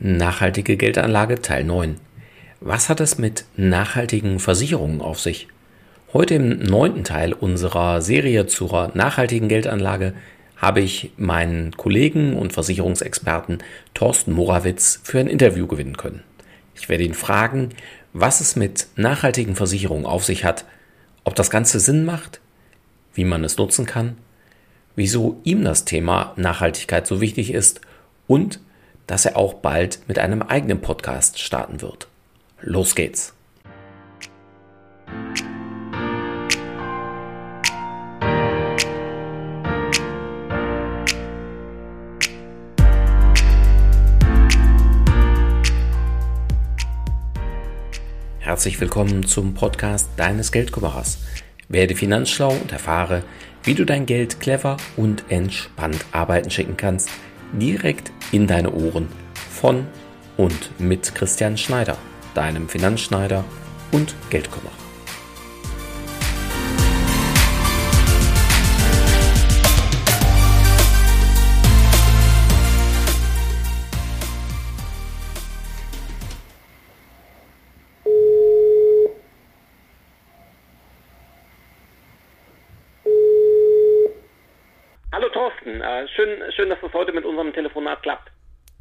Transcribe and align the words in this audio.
Nachhaltige 0.00 0.76
Geldanlage 0.76 1.40
Teil 1.40 1.62
9. 1.62 2.00
Was 2.60 2.88
hat 2.88 3.00
es 3.00 3.16
mit 3.16 3.44
nachhaltigen 3.56 4.40
Versicherungen 4.40 5.00
auf 5.00 5.20
sich? 5.20 5.46
Heute 6.12 6.34
im 6.34 6.58
neunten 6.58 7.04
Teil 7.04 7.32
unserer 7.32 8.02
Serie 8.02 8.46
zur 8.46 8.90
nachhaltigen 8.94 9.48
Geldanlage 9.48 10.14
habe 10.56 10.80
ich 10.80 11.12
meinen 11.16 11.76
Kollegen 11.76 12.34
und 12.34 12.52
Versicherungsexperten 12.52 13.58
Thorsten 13.94 14.32
Morawitz 14.32 15.00
für 15.04 15.20
ein 15.20 15.28
Interview 15.28 15.68
gewinnen 15.68 15.96
können. 15.96 16.24
Ich 16.74 16.88
werde 16.88 17.04
ihn 17.04 17.14
fragen, 17.14 17.68
was 18.12 18.40
es 18.40 18.56
mit 18.56 18.88
nachhaltigen 18.96 19.54
Versicherungen 19.54 20.06
auf 20.06 20.24
sich 20.24 20.44
hat, 20.44 20.64
ob 21.22 21.36
das 21.36 21.50
Ganze 21.50 21.78
Sinn 21.78 22.04
macht, 22.04 22.40
wie 23.14 23.24
man 23.24 23.44
es 23.44 23.58
nutzen 23.58 23.86
kann, 23.86 24.16
wieso 24.96 25.40
ihm 25.44 25.62
das 25.62 25.84
Thema 25.84 26.32
Nachhaltigkeit 26.36 27.06
so 27.06 27.20
wichtig 27.20 27.52
ist 27.52 27.80
und 28.26 28.58
dass 29.06 29.24
er 29.26 29.36
auch 29.36 29.54
bald 29.54 30.00
mit 30.08 30.18
einem 30.18 30.42
eigenen 30.42 30.80
Podcast 30.80 31.38
starten 31.38 31.82
wird. 31.82 32.08
Los 32.60 32.94
geht's! 32.94 33.34
Herzlich 48.38 48.80
willkommen 48.80 49.24
zum 49.24 49.54
Podcast 49.54 50.08
deines 50.16 50.52
Geldkümmerers. 50.52 51.18
Werde 51.68 51.96
finanzschlau 51.96 52.50
und 52.50 52.72
erfahre, 52.72 53.24
wie 53.64 53.74
du 53.74 53.84
dein 53.84 54.06
Geld 54.06 54.38
clever 54.38 54.76
und 54.96 55.24
entspannt 55.28 56.04
arbeiten 56.12 56.50
schicken 56.50 56.76
kannst– 56.76 57.10
direkt 57.58 58.12
in 58.34 58.48
deine 58.48 58.72
Ohren 58.72 59.08
von 59.48 59.86
und 60.36 60.80
mit 60.80 61.14
Christian 61.14 61.56
Schneider, 61.56 61.96
deinem 62.34 62.68
Finanzschneider 62.68 63.44
und 63.92 64.16
Geldkümmerer. 64.28 64.84
schön, 86.14 86.52
schön, 86.52 86.68
dass 86.68 86.80
das 86.80 86.92
heute 86.92 87.12
mit. 87.12 87.23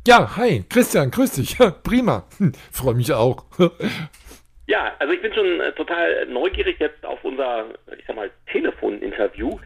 Ja, 0.06 0.36
hi, 0.36 0.66
Christian, 0.70 1.12
grüß 1.12 1.36
dich. 1.36 1.58
Prima. 1.84 2.26
Freue 2.74 2.94
mich 2.94 3.14
auch. 3.14 3.46
ja, 4.68 4.92
also 5.00 5.14
ich 5.14 5.22
bin 5.22 5.34
schon 5.34 5.62
äh, 5.62 5.72
total 5.72 6.26
neugierig 6.26 6.78
jetzt 6.80 7.06
auf 7.06 7.24
unser, 7.24 7.68
ich 7.98 8.04
sag 8.06 8.18
mal, 8.18 8.30
Telefoninterview. 8.52 9.58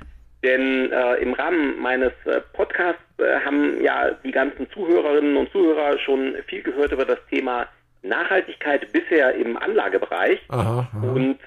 Denn 0.44 0.92
äh, 0.92 1.16
im 1.16 1.34
Rahmen 1.34 1.82
meines 1.82 2.12
äh, 2.26 2.42
Podcasts 2.54 3.02
äh, 3.18 3.40
haben 3.44 3.82
ja 3.82 4.12
die 4.24 4.30
ganzen 4.30 4.70
Zuhörerinnen 4.70 5.38
und 5.38 5.52
Zuhörer 5.52 5.98
schon 5.98 6.36
viel 6.46 6.62
gehört 6.62 6.92
über 6.92 7.06
das 7.06 7.20
Thema 7.32 7.66
Nachhaltigkeit 8.04 8.92
bisher 8.94 9.34
im 9.34 9.58
Anlagebereich. 9.58 10.40
Aha, 10.50 10.88
aha. 10.94 11.14
Und 11.14 11.40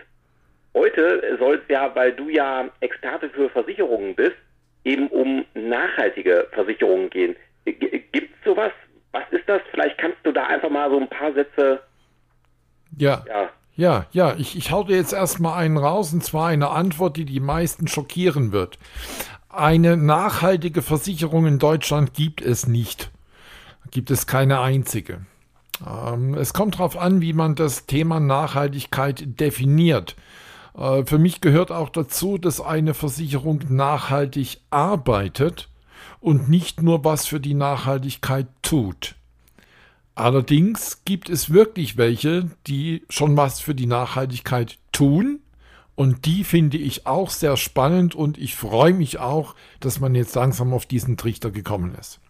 heute 0.75 1.37
soll 1.39 1.63
es 1.63 1.69
ja, 1.69 1.95
weil 1.95 2.13
du 2.13 2.29
ja 2.29 2.69
Experte 2.81 3.31
für 3.31 3.51
Versicherungen 3.51 4.17
bist, 4.17 4.37
eben 4.83 5.07
um 5.07 5.45
nachhaltige 5.55 6.49
Versicherungen 6.51 7.09
gehen. 7.11 7.37
Gibt 7.65 8.15
es 8.15 8.45
sowas? 8.45 8.73
Was 9.13 9.25
ist 9.31 9.49
das? 9.49 9.61
Vielleicht 9.71 9.99
kannst 9.99 10.19
du 10.25 10.33
da 10.33 10.47
einfach 10.47 10.71
mal 10.71 10.91
so 10.91 10.99
ein 10.99 11.09
paar 11.09 11.33
Sätze. 11.33 11.81
Ja. 12.97 13.25
Ja, 13.27 13.51
ja, 13.77 14.07
ja. 14.13 14.35
Ich, 14.37 14.57
ich 14.57 14.71
hau 14.71 14.85
dir 14.85 14.97
jetzt 14.97 15.13
erstmal 15.13 15.59
einen 15.59 15.77
raus, 15.77 16.13
und 16.13 16.23
zwar 16.23 16.49
eine 16.49 16.71
Antwort, 16.71 17.17
die 17.17 17.25
die 17.25 17.41
meisten 17.41 17.89
schockieren 17.89 18.53
wird. 18.53 18.79
Eine 19.49 19.97
nachhaltige 19.97 20.83
Versicherung 20.83 21.47
in 21.47 21.59
Deutschland 21.59 22.15
gibt 22.15 22.41
es 22.41 22.67
nicht. 22.67 23.11
Gibt 23.91 24.11
es 24.11 24.27
keine 24.27 24.61
einzige. 24.61 25.27
Ähm, 25.85 26.35
es 26.35 26.53
kommt 26.53 26.75
darauf 26.75 26.97
an, 26.97 27.21
wie 27.21 27.33
man 27.33 27.55
das 27.55 27.87
Thema 27.87 28.21
Nachhaltigkeit 28.21 29.41
definiert. 29.41 30.15
Äh, 30.77 31.05
für 31.05 31.19
mich 31.19 31.41
gehört 31.41 31.73
auch 31.73 31.89
dazu, 31.89 32.39
dass 32.39 32.61
eine 32.61 32.95
Versicherung 32.95 33.61
nachhaltig 33.69 34.61
arbeitet 34.71 35.69
und 36.21 36.49
nicht 36.49 36.83
nur 36.83 37.05
was 37.05 37.27
für 37.27 37.41
die 37.41 37.55
Nachhaltigkeit 37.55 38.47
tut. 38.63 39.15
Allerdings 40.15 41.03
gibt 41.05 41.31
es 41.31 41.53
wirklich 41.53 41.97
welche, 41.97 42.51
die 42.67 43.03
schon 43.09 43.37
was 43.37 43.61
für 43.61 43.75
die 43.75 43.87
Nachhaltigkeit 43.87 44.77
tun. 44.93 45.41
Und 45.95 46.25
die 46.27 46.45
finde 46.45 46.79
ich 46.79 47.07
auch 47.07 47.31
sehr 47.31 47.57
spannend 47.57 48.15
und 48.15 48.39
ich 48.39 48.55
freue 48.55 48.93
mich 48.93 49.19
auch, 49.19 49.55
dass 49.81 50.01
man 50.01 50.15
jetzt 50.15 50.35
langsam 50.35 50.73
auf 50.73 50.87
diesen 50.87 51.17
Trichter 51.17 51.51
gekommen 51.51 51.95
ist. 51.99 52.21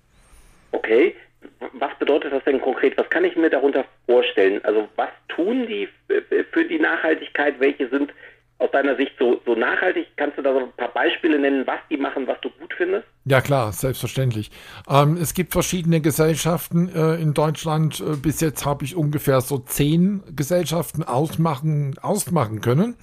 Okay, 0.72 1.14
was 1.74 1.90
bedeutet 1.98 2.32
das 2.32 2.42
denn 2.44 2.60
konkret? 2.60 2.96
Was 2.96 3.08
kann 3.10 3.24
ich 3.24 3.36
mir 3.36 3.50
darunter 3.50 3.84
vorstellen? 4.06 4.64
Also 4.64 4.88
was 4.96 5.10
tun 5.28 5.66
die 5.66 5.88
für 6.52 6.64
die 6.64 6.78
Nachhaltigkeit? 6.78 7.60
Welche 7.60 7.88
sind 7.88 8.12
aus 8.60 8.70
deiner 8.70 8.96
Sicht 8.96 9.12
so, 9.18 9.40
so 9.46 9.54
nachhaltig? 9.54 10.06
Kannst 10.16 10.38
du 10.38 10.42
da 10.42 10.52
so 10.52 10.60
ein 10.60 10.72
paar 10.76 10.92
Beispiele 10.92 11.38
nennen, 11.38 11.66
was 11.66 11.78
die 11.90 11.96
machen, 11.96 12.26
was 12.26 12.38
du 12.42 12.50
gut 12.50 12.74
findest? 12.76 13.06
Ja 13.24 13.40
klar, 13.40 13.72
selbstverständlich. 13.72 14.50
Ähm, 14.88 15.16
es 15.16 15.32
gibt 15.34 15.52
verschiedene 15.52 16.00
Gesellschaften 16.00 16.88
äh, 16.94 17.16
in 17.16 17.34
Deutschland. 17.34 18.00
Äh, 18.00 18.16
bis 18.16 18.40
jetzt 18.40 18.64
habe 18.66 18.84
ich 18.84 18.94
ungefähr 18.94 19.40
so 19.40 19.58
zehn 19.58 20.22
Gesellschaften 20.36 21.02
ausmachen, 21.02 21.96
ausmachen 22.00 22.60
können. 22.60 22.94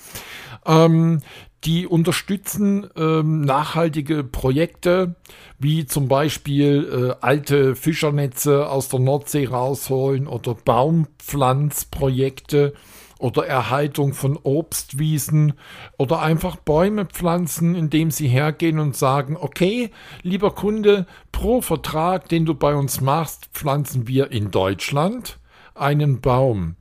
Ähm, 0.65 1.19
die 1.63 1.87
unterstützen 1.87 2.87
ähm, 2.95 3.41
nachhaltige 3.41 4.23
Projekte, 4.23 5.15
wie 5.57 5.87
zum 5.87 6.07
Beispiel 6.07 7.15
äh, 7.19 7.25
alte 7.25 7.75
Fischernetze 7.75 8.69
aus 8.69 8.89
der 8.89 8.99
Nordsee 8.99 9.47
rausholen 9.47 10.27
oder 10.27 10.53
Baumpflanzprojekte 10.53 12.73
oder 13.19 13.45
Erhaltung 13.45 14.13
von 14.13 14.37
Obstwiesen 14.41 15.53
oder 15.97 16.21
einfach 16.21 16.55
Bäume 16.55 17.05
pflanzen, 17.05 17.75
indem 17.75 18.11
sie 18.11 18.27
hergehen 18.27 18.79
und 18.79 18.95
sagen, 18.95 19.37
okay, 19.37 19.91
lieber 20.21 20.51
Kunde, 20.51 21.07
pro 21.31 21.61
Vertrag, 21.61 22.29
den 22.29 22.45
du 22.45 22.53
bei 22.53 22.75
uns 22.75 23.01
machst, 23.01 23.49
pflanzen 23.53 24.07
wir 24.07 24.31
in 24.31 24.51
Deutschland 24.51 25.39
einen 25.75 26.21
Baum. 26.21 26.75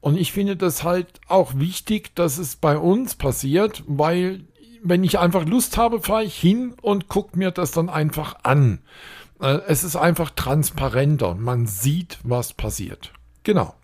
Und 0.00 0.16
ich 0.16 0.32
finde 0.32 0.56
das 0.56 0.82
halt 0.82 1.20
auch 1.28 1.52
wichtig, 1.56 2.14
dass 2.14 2.38
es 2.38 2.56
bei 2.56 2.76
uns 2.76 3.14
passiert, 3.14 3.84
weil 3.86 4.40
wenn 4.82 5.04
ich 5.04 5.18
einfach 5.18 5.46
Lust 5.46 5.76
habe, 5.76 6.00
fahre 6.00 6.24
ich 6.24 6.36
hin 6.36 6.74
und 6.82 7.08
gucke 7.08 7.38
mir 7.38 7.52
das 7.52 7.70
dann 7.70 7.88
einfach 7.88 8.36
an. 8.42 8.80
Äh, 9.40 9.60
es 9.68 9.84
ist 9.84 9.96
einfach 9.96 10.30
transparenter. 10.30 11.34
Man 11.34 11.66
sieht, 11.66 12.18
was 12.24 12.52
passiert. 12.52 13.12
Genau. 13.44 13.74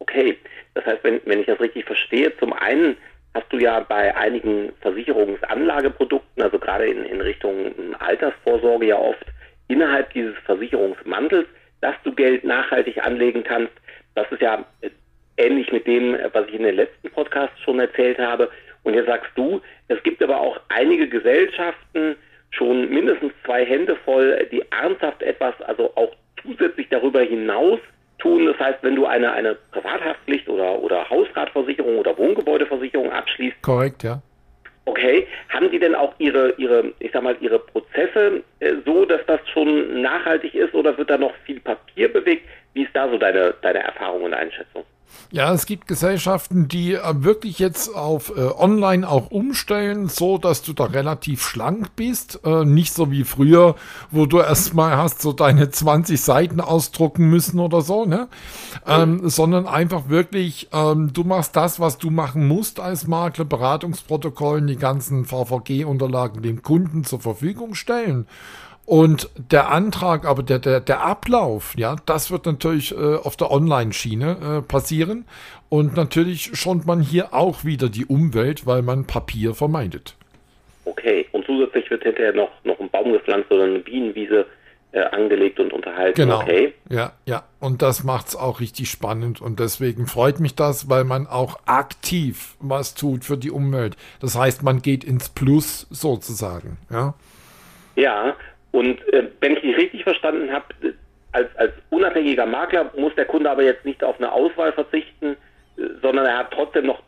Okay. 0.00 0.36
Das 0.74 0.86
heißt, 0.86 1.04
wenn, 1.04 1.20
wenn 1.24 1.40
ich 1.40 1.46
das 1.46 1.60
richtig 1.60 1.84
verstehe, 1.84 2.36
zum 2.38 2.52
einen 2.52 2.96
hast 3.34 3.50
du 3.50 3.58
ja 3.58 3.80
bei 3.80 4.14
einigen 4.16 4.72
Versicherungsanlageprodukten, 4.80 6.42
also 6.42 6.58
gerade 6.58 6.86
in, 6.86 7.04
in 7.04 7.20
Richtung 7.20 7.72
Altersvorsorge 7.98 8.86
ja 8.86 8.96
oft 8.96 9.24
innerhalb 9.68 10.12
dieses 10.12 10.36
Versicherungsmantels, 10.44 11.46
dass 11.80 11.94
du 12.04 12.14
Geld 12.14 12.44
nachhaltig 12.44 13.04
anlegen 13.04 13.42
kannst. 13.42 13.72
Das 14.14 14.30
ist 14.30 14.42
ja 14.42 14.64
ähnlich 15.36 15.72
mit 15.72 15.86
dem, 15.86 16.16
was 16.32 16.46
ich 16.48 16.54
in 16.54 16.62
den 16.62 16.76
letzten 16.76 17.10
Podcasts 17.10 17.58
schon 17.60 17.80
erzählt 17.80 18.18
habe. 18.18 18.50
Und 18.82 18.94
jetzt 18.94 19.06
sagst 19.06 19.30
du, 19.34 19.60
es 19.88 20.02
gibt 20.02 20.22
aber 20.22 20.40
auch 20.40 20.60
einige 20.68 21.08
Gesellschaften, 21.08 22.16
schon 22.50 22.90
mindestens 22.90 23.32
zwei 23.44 23.64
Hände 23.64 23.96
voll, 24.04 24.46
die 24.52 24.62
ernsthaft 24.70 25.22
etwas, 25.22 25.54
also 25.62 25.92
auch 25.94 26.14
zusätzlich 26.42 26.88
darüber 26.90 27.22
hinaus 27.22 27.78
tun. 28.22 28.46
Das 28.46 28.58
heißt, 28.58 28.78
wenn 28.82 28.96
du 28.96 29.06
eine, 29.06 29.32
eine 29.32 29.54
Privathaftpflicht 29.72 30.48
oder, 30.48 30.78
oder 30.78 31.08
Hausratversicherung 31.10 31.98
oder 31.98 32.16
Wohngebäudeversicherung 32.16 33.10
abschließt. 33.10 33.60
Korrekt, 33.62 34.02
ja. 34.02 34.22
Okay, 34.84 35.28
haben 35.48 35.70
die 35.70 35.78
denn 35.78 35.94
auch 35.94 36.12
ihre, 36.18 36.50
ihre, 36.56 36.92
ich 36.98 37.12
sag 37.12 37.22
mal, 37.22 37.36
ihre 37.40 37.60
Prozesse 37.60 38.42
äh, 38.58 38.74
so, 38.84 39.04
dass 39.04 39.20
das 39.26 39.40
schon 39.52 40.02
nachhaltig 40.02 40.54
ist 40.54 40.74
oder 40.74 40.96
wird 40.98 41.08
da 41.08 41.18
noch 41.18 41.34
viel 41.44 41.60
Papier 41.60 42.12
bewegt? 42.12 42.48
Wie 42.74 42.82
ist 42.82 42.94
da 42.94 43.08
so 43.08 43.16
deine, 43.16 43.54
deine 43.62 43.80
Erfahrung 43.80 44.24
und 44.24 44.34
Einschätzung? 44.34 44.84
Ja, 45.30 45.50
es 45.54 45.64
gibt 45.64 45.88
Gesellschaften, 45.88 46.68
die 46.68 46.92
äh, 46.92 47.00
wirklich 47.24 47.58
jetzt 47.58 47.94
auf 47.94 48.36
äh, 48.36 48.40
Online 48.40 49.08
auch 49.08 49.30
umstellen, 49.30 50.08
so 50.08 50.36
dass 50.36 50.62
du 50.62 50.74
da 50.74 50.84
relativ 50.84 51.42
schlank 51.42 51.96
bist. 51.96 52.40
Äh, 52.44 52.66
nicht 52.66 52.92
so 52.92 53.10
wie 53.10 53.24
früher, 53.24 53.74
wo 54.10 54.26
du 54.26 54.40
erstmal 54.40 54.98
hast 54.98 55.22
so 55.22 55.32
deine 55.32 55.70
20 55.70 56.20
Seiten 56.20 56.60
ausdrucken 56.60 57.30
müssen 57.30 57.60
oder 57.60 57.80
so, 57.80 58.04
ne? 58.04 58.28
Ähm, 58.86 59.28
sondern 59.30 59.66
einfach 59.66 60.10
wirklich, 60.10 60.68
ähm, 60.72 61.14
du 61.14 61.24
machst 61.24 61.56
das, 61.56 61.80
was 61.80 61.96
du 61.96 62.10
machen 62.10 62.46
musst 62.46 62.78
als 62.78 63.06
Makler, 63.06 63.46
Beratungsprotokollen, 63.46 64.66
die 64.66 64.76
ganzen 64.76 65.24
VVG-Unterlagen 65.24 66.42
dem 66.42 66.62
Kunden 66.62 67.04
zur 67.04 67.20
Verfügung 67.20 67.74
stellen. 67.74 68.26
Und 68.84 69.30
der 69.36 69.70
Antrag, 69.70 70.24
aber 70.24 70.42
der, 70.42 70.58
der, 70.58 70.80
der 70.80 71.02
Ablauf, 71.02 71.74
ja, 71.76 71.96
das 72.04 72.30
wird 72.30 72.46
natürlich 72.46 72.92
äh, 72.92 73.14
auf 73.14 73.36
der 73.36 73.50
Online-Schiene 73.50 74.58
äh, 74.58 74.62
passieren. 74.62 75.24
Und 75.68 75.96
natürlich 75.96 76.50
schont 76.54 76.86
man 76.86 77.00
hier 77.00 77.32
auch 77.32 77.64
wieder 77.64 77.88
die 77.88 78.04
Umwelt, 78.04 78.66
weil 78.66 78.82
man 78.82 79.06
Papier 79.06 79.54
vermeidet. 79.54 80.16
Okay, 80.84 81.26
und 81.32 81.46
zusätzlich 81.46 81.88
wird 81.90 82.02
hinterher 82.02 82.32
noch, 82.32 82.50
noch 82.64 82.78
ein 82.80 82.90
Baum 82.90 83.12
gepflanzt 83.12 83.50
oder 83.52 83.64
eine 83.64 83.78
Bienenwiese 83.78 84.46
äh, 84.90 85.00
angelegt 85.00 85.60
und 85.60 85.72
unterhalten. 85.72 86.16
Genau. 86.16 86.42
Okay. 86.42 86.74
Ja, 86.90 87.12
ja. 87.24 87.44
Und 87.60 87.82
das 87.82 88.02
macht 88.02 88.28
es 88.28 88.36
auch 88.36 88.60
richtig 88.60 88.90
spannend. 88.90 89.40
Und 89.40 89.60
deswegen 89.60 90.06
freut 90.06 90.40
mich 90.40 90.56
das, 90.56 90.90
weil 90.90 91.04
man 91.04 91.26
auch 91.28 91.60
aktiv 91.66 92.56
was 92.60 92.94
tut 92.94 93.24
für 93.24 93.38
die 93.38 93.50
Umwelt. 93.50 93.96
Das 94.20 94.36
heißt, 94.36 94.62
man 94.62 94.82
geht 94.82 95.04
ins 95.04 95.28
Plus 95.28 95.86
sozusagen. 95.90 96.78
Ja, 96.90 97.14
ja 97.94 98.34
und 98.72 99.00
äh, 99.12 99.28
wenn 99.40 99.52
ich 99.52 99.60
dich 99.60 99.76
richtig 99.76 100.02
verstanden 100.02 100.52
habe, 100.52 100.64
als, 101.32 101.48
als 101.56 101.72
unabhängiger 101.90 102.46
Makler 102.46 102.90
muss 102.96 103.14
der 103.14 103.24
Kunde 103.24 103.50
aber 103.50 103.62
jetzt 103.62 103.84
nicht 103.84 104.02
auf 104.04 104.18
eine 104.18 104.32
Auswahl 104.32 104.72
verzichten, 104.72 105.36
äh, 105.76 105.82
sondern 106.02 106.26
er 106.26 106.38
hat 106.38 106.52
trotzdem 106.52 106.86
noch 106.86 107.02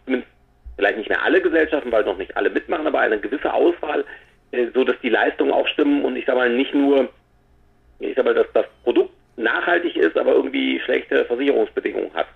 vielleicht 0.76 0.98
nicht 0.98 1.08
mehr 1.08 1.22
alle 1.22 1.40
Gesellschaften, 1.40 1.92
weil 1.92 2.04
noch 2.04 2.18
nicht 2.18 2.36
alle 2.36 2.50
mitmachen, 2.50 2.86
aber 2.86 3.00
eine 3.00 3.18
gewisse 3.18 3.52
Auswahl, 3.52 4.04
äh, 4.52 4.66
so 4.72 4.84
dass 4.84 4.96
die 5.02 5.10
Leistungen 5.10 5.52
auch 5.52 5.66
stimmen 5.68 6.04
und 6.04 6.16
ich 6.16 6.26
sage 6.26 6.38
mal 6.38 6.50
nicht 6.50 6.74
nur 6.74 7.08
ich 8.00 8.14
sag 8.16 8.24
mal, 8.24 8.34
dass 8.34 8.46
das 8.52 8.66
Produkt 8.82 9.12
nachhaltig 9.36 9.96
ist, 9.96 10.16
aber 10.16 10.32
irgendwie 10.32 10.80
schlechte 10.80 11.24
Versicherungsbedingungen 11.24 12.12
hat. 12.14 12.26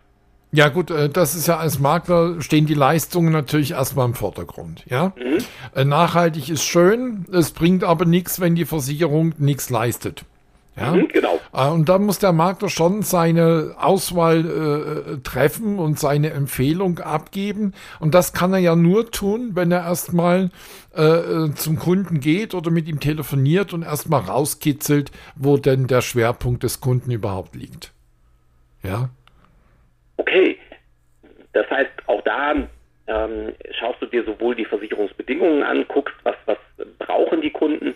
Ja 0.51 0.69
gut, 0.69 0.91
äh, 0.91 1.09
das 1.09 1.35
ist 1.35 1.47
ja 1.47 1.59
als 1.59 1.79
Makler 1.79 2.41
stehen 2.41 2.67
die 2.67 2.75
Leistungen 2.75 3.33
natürlich 3.33 3.73
erstmal 3.73 4.07
im 4.07 4.15
Vordergrund. 4.15 4.85
Ja, 4.89 5.13
mhm. 5.17 5.39
Äh, 5.75 5.85
nachhaltig 5.85 6.49
ist 6.49 6.65
schön, 6.65 7.27
es 7.33 7.51
bringt 7.51 7.85
aber 7.85 8.05
nichts, 8.05 8.41
wenn 8.41 8.55
die 8.55 8.65
Versicherung 8.65 9.35
nichts 9.39 9.69
leistet. 9.69 10.25
Ja? 10.79 10.93
Mhm, 10.93 11.09
genau. 11.09 11.39
Äh, 11.53 11.69
und 11.69 11.89
da 11.89 11.99
muss 11.99 12.19
der 12.19 12.33
Makler 12.33 12.69
schon 12.69 13.03
seine 13.03 13.75
Auswahl 13.79 14.47
äh, 14.47 15.19
treffen 15.19 15.79
und 15.79 15.99
seine 15.99 16.31
Empfehlung 16.31 16.99
abgeben. 17.01 17.75
Und 18.01 18.15
das 18.15 18.33
kann 18.33 18.53
er 18.53 18.59
ja 18.59 18.77
nur 18.77 19.11
tun, 19.11 19.51
wenn 19.55 19.73
er 19.73 19.83
erstmal 19.85 20.51
äh, 20.97 21.03
äh, 21.03 21.55
zum 21.55 21.79
Kunden 21.79 22.21
geht 22.21 22.55
oder 22.55 22.71
mit 22.71 22.89
ihm 22.89 23.01
telefoniert 23.01 23.73
und 23.73 23.83
erstmal 23.83 24.23
rauskitzelt, 24.23 25.11
wo 25.37 25.57
denn 25.57 25.87
der 25.87 26.01
Schwerpunkt 26.01 26.63
des 26.63 26.81
Kunden 26.81 27.11
überhaupt 27.11 27.55
liegt. 27.55 27.93
Ja. 28.83 29.11
Okay. 30.19 30.59
Das 31.53 31.69
heißt, 31.71 31.91
auch 32.07 32.23
da 32.23 32.55
ähm, 33.07 33.53
schaust 33.79 34.01
du 34.01 34.07
dir 34.07 34.25
sowohl 34.25 34.55
die 34.55 34.67
Versicherungsbedingungen 34.67 35.63
an, 35.63 35.87
guckst, 35.89 36.15
was, 36.23 36.37
was 36.47 36.59
brauchen 36.99 37.41
die 37.41 37.51
Kunden 37.51 37.95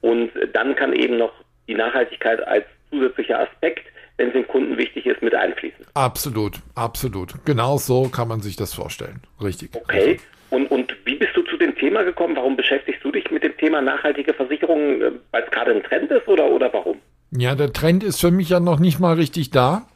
und 0.00 0.30
dann 0.52 0.74
kann 0.74 0.92
eben 0.94 1.18
noch 1.18 1.32
die 1.68 1.74
Nachhaltigkeit 1.74 2.46
als 2.46 2.64
zusätzlicher 2.90 3.40
Aspekt, 3.40 3.86
wenn 4.16 4.28
es 4.28 4.32
dem 4.34 4.46
Kunden 4.46 4.76
wichtig 4.78 5.06
ist, 5.06 5.22
mit 5.22 5.34
einfließen. 5.34 5.84
Absolut, 5.94 6.58
absolut. 6.74 7.34
Genau 7.44 7.76
so 7.76 8.08
kann 8.08 8.28
man 8.28 8.40
sich 8.40 8.56
das 8.56 8.74
vorstellen. 8.74 9.20
Richtig. 9.42 9.70
Okay. 9.74 10.18
Und, 10.50 10.70
und 10.70 10.94
wie 11.04 11.16
bist 11.16 11.36
du 11.36 11.42
zu 11.42 11.56
dem 11.56 11.74
Thema 11.74 12.04
gekommen? 12.04 12.36
Warum 12.36 12.56
beschäftigst 12.56 13.02
du 13.02 13.10
dich 13.10 13.30
mit 13.30 13.42
dem 13.42 13.56
Thema 13.56 13.80
nachhaltige 13.80 14.32
Versicherungen, 14.32 15.02
äh, 15.02 15.10
weil 15.32 15.42
es 15.42 15.50
gerade 15.50 15.72
ein 15.72 15.82
Trend 15.82 16.10
ist 16.10 16.28
oder, 16.28 16.46
oder 16.46 16.72
warum? 16.72 16.98
Ja, 17.32 17.56
der 17.56 17.72
Trend 17.72 18.04
ist 18.04 18.20
für 18.20 18.30
mich 18.30 18.50
ja 18.50 18.60
noch 18.60 18.78
nicht 18.78 19.00
mal 19.00 19.14
richtig 19.14 19.50
da. 19.50 19.88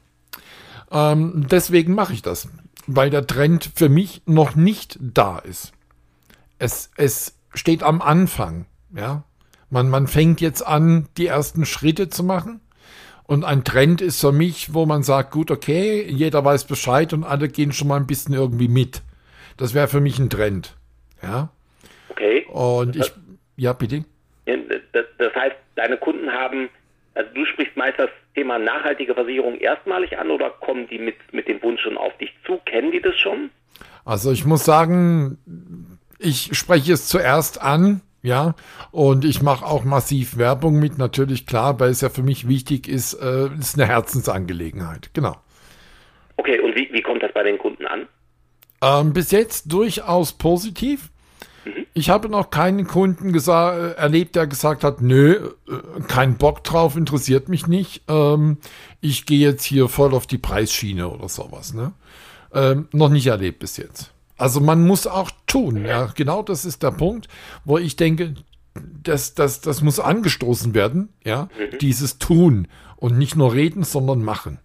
Ähm, 0.91 1.47
deswegen 1.51 1.95
mache 1.95 2.13
ich 2.13 2.23
das, 2.23 2.49
weil 2.87 3.11
der 3.11 3.27
Trend 3.27 3.71
für 3.75 3.89
mich 3.89 4.23
noch 4.27 4.55
nicht 4.55 4.99
da 5.01 5.39
ist. 5.39 5.73
Es, 6.59 6.91
es 6.97 7.39
steht 7.55 7.83
am 7.83 8.03
Anfang, 8.03 8.67
ja. 8.95 9.25
Man, 9.71 9.91
man 9.91 10.07
fängt 10.07 10.41
jetzt 10.41 10.67
an, 10.67 11.09
die 11.19 11.27
ersten 11.27 11.67
Schritte 11.67 12.09
zu 12.09 12.25
machen. 12.25 12.61
Und 13.25 13.45
ein 13.45 13.65
Trend 13.65 14.01
ist 14.01 14.19
für 14.23 14.33
mich, 14.33 14.73
wo 14.73 14.87
man 14.87 15.03
sagt, 15.03 15.31
gut, 15.33 15.51
okay, 15.51 16.07
jeder 16.09 16.43
weiß 16.43 16.65
Bescheid 16.65 17.13
und 17.13 17.25
alle 17.25 17.49
gehen 17.49 17.73
schon 17.73 17.89
mal 17.89 17.97
ein 17.97 18.07
bisschen 18.07 18.33
irgendwie 18.33 18.69
mit. 18.69 19.03
Das 19.59 19.75
wäre 19.75 19.89
für 19.89 20.01
mich 20.01 20.19
ein 20.19 20.31
Trend. 20.31 20.75
Ja. 21.23 21.51
Okay. 22.09 22.47
Und 22.47 22.97
ich, 22.97 23.13
ja, 23.57 23.75
bitte. 23.75 24.05
Das, 24.47 25.05
das 25.19 25.35
heißt, 25.35 25.57
deine 25.75 25.99
Kunden 25.99 26.31
haben, 26.31 26.71
also 27.15 27.29
du 27.35 27.45
sprichst 27.45 27.77
meist 27.77 27.99
das 27.99 28.09
Thema 28.39 28.59
nachhaltige 28.59 29.15
Versicherung 29.15 29.59
erstmalig 29.59 30.17
an 30.17 30.31
oder 30.31 30.51
kommen 30.51 30.87
die 30.89 30.99
mit, 30.99 31.17
mit 31.33 31.49
dem 31.49 31.61
Wunsch 31.63 31.83
schon 31.83 31.97
auf 31.97 32.17
dich 32.19 32.33
zu? 32.47 32.59
Kennen 32.65 32.93
die 32.93 33.01
das 33.01 33.17
schon? 33.17 33.51
Also 34.05 34.31
ich 34.31 34.45
muss 34.45 34.65
sagen, 34.65 35.39
ich 36.19 36.57
spreche 36.57 36.93
es 36.93 37.09
zuerst 37.09 37.61
an 37.61 38.01
ja, 38.23 38.55
und 38.91 39.25
ich 39.25 39.43
mache 39.43 39.65
auch 39.65 39.85
massiv 39.85 40.39
Werbung 40.39 40.79
mit, 40.79 40.99
natürlich 40.99 41.47
klar, 41.47 41.79
weil 41.79 41.91
es 41.91 42.01
ja 42.01 42.09
für 42.09 42.23
mich 42.23 42.49
wichtig 42.49 42.89
ist, 42.89 43.15
äh, 43.15 43.49
ist 43.59 43.79
eine 43.79 43.87
Herzensangelegenheit, 43.87 45.11
genau. 45.15 45.37
Okay, 46.37 46.59
und 46.61 46.75
wie, 46.77 46.89
wie 46.93 47.03
kommt 47.03 47.23
das 47.23 47.33
bei 47.33 47.45
den 47.45 47.59
Kunden 47.59 47.87
an? 47.87 48.09
Ähm, 48.83 49.13
bis 49.13 49.31
jetzt 49.31 49.73
durchaus 49.73 50.33
positiv. 50.33 51.11
Ich 51.99 52.11
habe 52.11 52.29
noch 52.29 52.51
keinen 52.51 52.87
Kunden 52.87 53.35
äh, 53.35 53.91
erlebt, 53.95 54.37
der 54.37 54.47
gesagt 54.47 54.85
hat, 54.85 55.01
nö, 55.01 55.51
äh, 55.69 56.01
kein 56.07 56.37
Bock 56.37 56.63
drauf, 56.63 56.97
interessiert 56.97 57.49
mich 57.49 57.67
nicht. 57.67 58.03
Ähm, 58.07 58.59
ich 59.01 59.27
gehe 59.27 59.41
jetzt 59.41 59.65
hier 59.65 59.89
voll 59.89 60.15
auf 60.15 60.29
die 60.29 60.39
Preisschiene 60.39 61.09
oder 61.09 61.29
sowas. 61.29 61.75
Ne? 61.75 61.93
Ähm, 62.53 62.87
noch 62.93 63.09
nicht 63.09 63.27
erlebt 63.27 63.59
bis 63.59 63.79
jetzt. 63.79 64.13
Also 64.37 64.61
man 64.61 64.87
muss 64.87 65.09
auch 65.09 65.33
tun. 65.49 65.85
Ja, 65.85 66.07
genau 66.15 66.45
das 66.45 66.65
ist 66.65 66.85
der 66.85 66.93
Punkt, 66.93 67.27
wo 67.65 67.79
ich 67.79 67.97
denke, 67.97 68.35
das, 69.03 69.35
das, 69.35 69.61
das 69.61 69.83
muss 69.83 69.99
angestoßen 69.99 70.75
werden, 70.75 71.09
ja, 71.25 71.49
mhm. 71.59 71.79
dieses 71.79 72.19
Tun 72.19 72.69
und 72.95 73.19
nicht 73.19 73.35
nur 73.35 73.55
reden, 73.55 73.83
sondern 73.83 74.23
machen. 74.23 74.61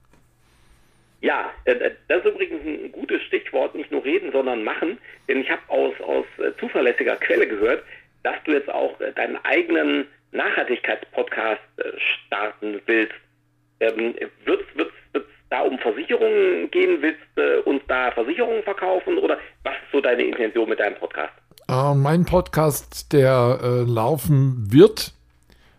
Ja, 1.23 1.51
äh, 1.63 1.71
äh, 1.71 1.91
das 2.09 2.19
ist 2.19 2.33
übrigens 2.33 2.65
ein 2.65 2.91
gutes 2.91 3.21
Stichwort, 3.23 3.73
nicht 3.75 3.89
nur 3.91 4.03
reden, 4.03 4.33
sondern 4.33 4.61
machen, 4.65 4.97
denn 5.29 5.39
ich 5.39 5.49
habe 5.49 5.61
aus, 5.69 5.93
aus 6.01 6.25
äh, 6.37 6.51
zuverlässiger 6.59 7.15
Quelle 7.15 7.47
gehört, 7.47 7.81
dass 8.23 8.35
du 8.43 8.51
jetzt 8.51 8.69
auch 8.69 8.93
deinen 9.15 9.37
eigenen 9.45 10.05
Nachhaltigkeitspodcast 10.33 11.61
starten 12.25 12.81
willst. 12.85 13.13
Ähm, 13.79 14.15
wird 14.45 14.65
es 15.13 15.21
da 15.49 15.61
um 15.61 15.77
Versicherungen 15.79 16.69
gehen? 16.71 17.01
Willst 17.01 17.21
du 17.35 17.61
uns 17.63 17.81
da 17.87 18.11
Versicherungen 18.11 18.63
verkaufen 18.63 19.17
oder 19.17 19.37
was 19.63 19.75
ist 19.75 19.91
so 19.93 20.01
deine 20.01 20.23
Intention 20.23 20.67
mit 20.67 20.79
deinem 20.79 20.95
Podcast? 20.95 21.33
Äh, 21.69 21.95
mein 21.95 22.25
Podcast, 22.25 23.13
der 23.13 23.59
äh, 23.61 23.89
laufen 23.89 24.67
wird, 24.71 25.13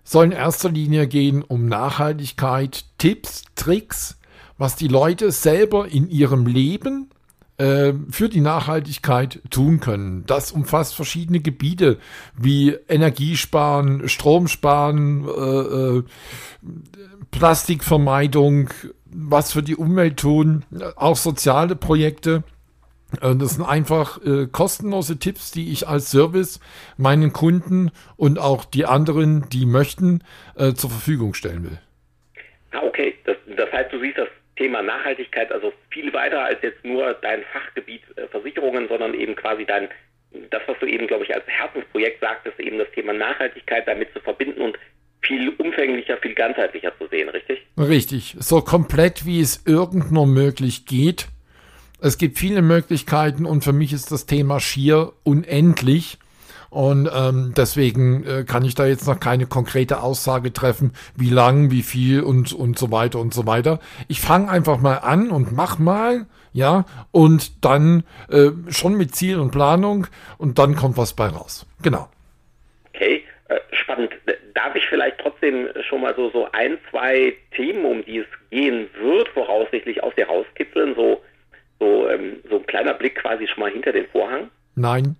soll 0.04 0.26
in 0.26 0.32
erster 0.32 0.70
Linie 0.70 1.06
gehen 1.06 1.42
um 1.42 1.66
Nachhaltigkeit, 1.66 2.84
Tipps, 2.98 3.44
Tricks, 3.56 4.18
was 4.58 4.76
die 4.76 4.88
Leute 4.88 5.30
selber 5.30 5.88
in 5.88 6.08
ihrem 6.08 6.46
Leben 6.46 7.10
äh, 7.56 7.92
für 8.10 8.28
die 8.28 8.40
Nachhaltigkeit 8.40 9.40
tun 9.50 9.80
können. 9.80 10.24
Das 10.26 10.52
umfasst 10.52 10.94
verschiedene 10.94 11.40
Gebiete 11.40 11.98
wie 12.36 12.76
Energiesparen, 12.88 14.08
Stromsparen, 14.08 15.24
äh, 15.28 15.98
äh, 15.98 16.02
Plastikvermeidung, 17.30 18.70
was 19.06 19.52
für 19.52 19.62
die 19.62 19.76
Umwelt 19.76 20.18
tun, 20.18 20.64
auch 20.96 21.16
soziale 21.16 21.76
Projekte. 21.76 22.42
Äh, 23.20 23.36
das 23.36 23.54
sind 23.54 23.64
einfach 23.64 24.24
äh, 24.24 24.46
kostenlose 24.46 25.18
Tipps, 25.18 25.50
die 25.50 25.72
ich 25.72 25.86
als 25.86 26.10
Service 26.10 26.60
meinen 26.96 27.32
Kunden 27.32 27.90
und 28.16 28.38
auch 28.38 28.64
die 28.64 28.86
anderen, 28.86 29.48
die 29.50 29.66
möchten, 29.66 30.22
äh, 30.56 30.72
zur 30.74 30.90
Verfügung 30.90 31.34
stellen 31.34 31.64
will. 31.64 31.78
Ah, 32.72 32.82
okay. 32.84 33.14
Das, 33.24 33.36
das, 33.56 33.70
heißt, 33.72 33.92
du 33.92 34.00
siehst 34.00 34.18
das 34.18 34.28
Thema 34.56 34.82
Nachhaltigkeit 34.82 35.50
also 35.52 35.72
viel 35.90 36.12
weiter 36.12 36.44
als 36.44 36.62
jetzt 36.62 36.84
nur 36.84 37.14
dein 37.14 37.42
Fachgebiet 37.52 38.02
äh, 38.16 38.26
Versicherungen, 38.28 38.88
sondern 38.88 39.14
eben 39.14 39.34
quasi 39.34 39.64
dein, 39.64 39.88
das, 40.50 40.62
was 40.66 40.78
du 40.78 40.86
eben, 40.86 41.06
glaube 41.06 41.24
ich, 41.24 41.34
als 41.34 41.46
Herzensprojekt 41.46 42.20
sagtest, 42.20 42.58
eben 42.60 42.78
das 42.78 42.90
Thema 42.94 43.12
Nachhaltigkeit 43.12 43.86
damit 43.88 44.12
zu 44.12 44.20
verbinden 44.20 44.60
und 44.60 44.78
viel 45.22 45.50
umfänglicher, 45.58 46.18
viel 46.18 46.34
ganzheitlicher 46.34 46.92
zu 46.98 47.08
sehen, 47.08 47.28
richtig? 47.30 47.66
Richtig, 47.78 48.36
so 48.38 48.60
komplett 48.60 49.26
wie 49.26 49.40
es 49.40 49.66
irgend 49.66 50.12
nur 50.12 50.26
möglich 50.26 50.86
geht. 50.86 51.28
Es 52.00 52.18
gibt 52.18 52.38
viele 52.38 52.62
Möglichkeiten 52.62 53.46
und 53.46 53.64
für 53.64 53.72
mich 53.72 53.92
ist 53.92 54.12
das 54.12 54.26
Thema 54.26 54.60
schier 54.60 55.12
unendlich. 55.22 56.18
Und 56.74 57.08
ähm, 57.14 57.54
deswegen 57.56 58.24
äh, 58.26 58.42
kann 58.42 58.64
ich 58.64 58.74
da 58.74 58.84
jetzt 58.84 59.06
noch 59.06 59.20
keine 59.20 59.46
konkrete 59.46 60.00
Aussage 60.02 60.52
treffen, 60.52 60.92
wie 61.14 61.30
lang, 61.30 61.70
wie 61.70 61.82
viel 61.82 62.20
und, 62.20 62.52
und 62.52 62.76
so 62.76 62.90
weiter 62.90 63.20
und 63.20 63.32
so 63.32 63.46
weiter. 63.46 63.78
Ich 64.08 64.20
fange 64.20 64.50
einfach 64.50 64.80
mal 64.80 64.96
an 64.96 65.30
und 65.30 65.52
mach 65.52 65.78
mal, 65.78 66.26
ja, 66.52 66.84
und 67.12 67.64
dann 67.64 68.02
äh, 68.28 68.50
schon 68.70 68.96
mit 68.96 69.14
Ziel 69.14 69.38
und 69.38 69.52
Planung 69.52 70.08
und 70.36 70.58
dann 70.58 70.74
kommt 70.74 70.96
was 70.96 71.14
bei 71.14 71.28
raus. 71.28 71.64
Genau. 71.80 72.08
Okay, 72.92 73.22
äh, 73.46 73.60
spannend 73.70 74.10
darf 74.54 74.74
ich 74.74 74.84
vielleicht 74.88 75.18
trotzdem 75.18 75.68
schon 75.88 76.00
mal 76.00 76.16
so, 76.16 76.28
so 76.30 76.48
ein, 76.50 76.76
zwei 76.90 77.34
Themen, 77.54 77.84
um 77.84 78.04
die 78.04 78.18
es 78.18 78.26
gehen 78.50 78.88
wird, 79.00 79.28
voraussichtlich 79.28 80.02
aus 80.02 80.12
dir 80.16 80.26
rauskitzeln, 80.26 80.96
so, 80.96 81.22
so, 81.78 82.08
ähm, 82.08 82.40
so 82.50 82.56
ein 82.56 82.66
kleiner 82.66 82.94
Blick 82.94 83.14
quasi 83.14 83.46
schon 83.46 83.60
mal 83.60 83.70
hinter 83.70 83.92
den 83.92 84.08
Vorhang? 84.08 84.50
Nein. 84.74 85.14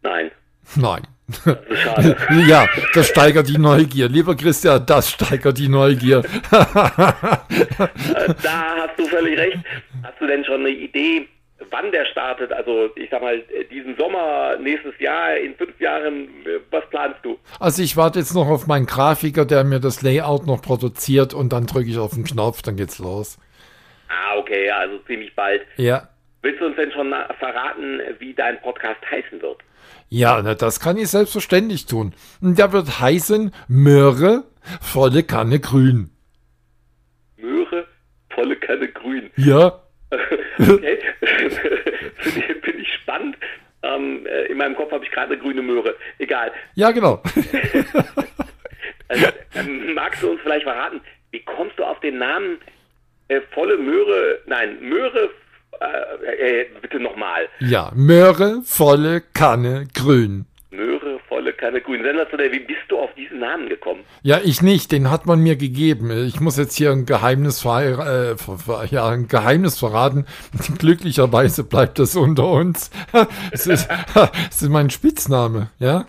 Nein. 0.00 0.30
Nein. 0.76 1.02
Schade. 1.44 2.16
ja, 2.48 2.66
das 2.94 3.08
steigert 3.08 3.48
die 3.48 3.58
Neugier. 3.58 4.08
Lieber 4.08 4.34
Christian, 4.34 4.84
das 4.86 5.10
steigert 5.10 5.58
die 5.58 5.68
Neugier. 5.68 6.22
da 6.50 6.64
hast 8.76 8.98
du 8.98 9.04
völlig 9.06 9.38
recht. 9.38 9.58
Hast 10.02 10.20
du 10.20 10.26
denn 10.26 10.44
schon 10.44 10.60
eine 10.60 10.70
Idee, 10.70 11.28
wann 11.70 11.92
der 11.92 12.06
startet? 12.06 12.50
Also 12.52 12.88
ich 12.96 13.10
sag 13.10 13.20
mal, 13.20 13.42
diesen 13.70 13.94
Sommer, 13.98 14.56
nächstes 14.56 14.98
Jahr, 14.98 15.36
in 15.36 15.54
fünf 15.56 15.78
Jahren, 15.78 16.28
was 16.70 16.88
planst 16.88 17.18
du? 17.22 17.38
Also 17.60 17.82
ich 17.82 17.96
warte 17.96 18.20
jetzt 18.20 18.34
noch 18.34 18.48
auf 18.48 18.66
meinen 18.66 18.86
Grafiker, 18.86 19.44
der 19.44 19.64
mir 19.64 19.80
das 19.80 20.00
Layout 20.00 20.46
noch 20.46 20.62
produziert 20.62 21.34
und 21.34 21.52
dann 21.52 21.66
drücke 21.66 21.90
ich 21.90 21.98
auf 21.98 22.14
den 22.14 22.24
Knopf, 22.24 22.62
dann 22.62 22.76
geht's 22.76 22.98
los. 22.98 23.38
Ah, 24.08 24.36
okay, 24.38 24.70
also 24.70 24.98
ziemlich 25.06 25.34
bald. 25.34 25.60
Ja. 25.76 26.08
Willst 26.40 26.60
du 26.60 26.66
uns 26.66 26.76
denn 26.76 26.90
schon 26.92 27.14
verraten, 27.38 28.00
wie 28.18 28.32
dein 28.32 28.58
Podcast 28.62 29.00
heißen 29.10 29.42
wird? 29.42 29.58
Ja, 30.08 30.40
na, 30.42 30.54
das 30.54 30.80
kann 30.80 30.96
ich 30.96 31.08
selbstverständlich 31.08 31.86
tun. 31.86 32.14
Der 32.40 32.72
wird 32.72 33.00
heißen 33.00 33.52
Möhre, 33.68 34.44
volle 34.80 35.22
Kanne 35.22 35.60
grün. 35.60 36.10
Möhre, 37.36 37.86
volle 38.30 38.56
Kanne 38.56 38.88
grün. 38.88 39.30
Ja. 39.36 39.82
okay. 40.58 40.98
Finde 42.18 42.40
ich, 42.40 42.64
find 42.64 42.78
ich 42.80 42.94
spannend. 42.94 43.36
Ähm, 43.82 44.26
äh, 44.26 44.46
in 44.46 44.56
meinem 44.56 44.74
Kopf 44.74 44.90
habe 44.92 45.04
ich 45.04 45.10
gerade 45.10 45.32
eine 45.32 45.42
grüne 45.42 45.62
Möhre. 45.62 45.94
Egal. 46.18 46.50
Ja, 46.74 46.90
genau. 46.90 47.22
also, 49.08 49.26
ähm, 49.54 49.94
magst 49.94 50.22
du 50.22 50.30
uns 50.30 50.40
vielleicht 50.42 50.64
verraten, 50.64 51.00
wie 51.30 51.40
kommst 51.40 51.78
du 51.78 51.84
auf 51.84 52.00
den 52.00 52.18
Namen 52.18 52.58
äh, 53.28 53.40
volle 53.52 53.76
Möhre, 53.76 54.40
nein, 54.46 54.80
Möhre, 54.80 55.30
äh, 55.80 56.60
äh, 56.60 56.66
bitte 56.80 57.00
nochmal. 57.00 57.48
Ja, 57.60 57.92
Möhre, 57.94 58.62
volle 58.64 59.20
Kanne, 59.20 59.86
grün. 59.94 60.46
Möhre, 60.70 61.20
volle 61.28 61.52
Kanne, 61.52 61.80
grün. 61.80 62.02
Sensationell, 62.02 62.52
wie 62.52 62.60
bist 62.60 62.80
du 62.88 62.98
auf 62.98 63.14
diesen 63.14 63.38
Namen 63.38 63.68
gekommen? 63.68 64.02
Ja, 64.22 64.40
ich 64.42 64.60
nicht, 64.62 64.92
den 64.92 65.10
hat 65.10 65.26
man 65.26 65.40
mir 65.40 65.56
gegeben. 65.56 66.10
Ich 66.26 66.40
muss 66.40 66.56
jetzt 66.56 66.76
hier 66.76 66.90
ein 66.90 67.06
Geheimnis, 67.06 67.64
äh, 67.64 68.34
ja, 68.90 69.08
ein 69.08 69.28
Geheimnis 69.28 69.78
verraten. 69.78 70.26
Glücklicherweise 70.78 71.64
bleibt 71.64 71.98
das 71.98 72.16
unter 72.16 72.48
uns. 72.48 72.90
es, 73.52 73.66
ist, 73.66 73.88
es 74.50 74.62
ist 74.62 74.68
mein 74.68 74.90
Spitzname, 74.90 75.70
ja? 75.78 76.06